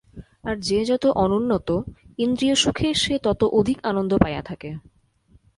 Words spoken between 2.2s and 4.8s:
ইন্দ্রিয়সুখে সে তত অধিক আনন্দ পাইয়া থাকে।